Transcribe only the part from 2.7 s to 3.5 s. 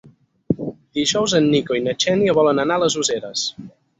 a les Useres.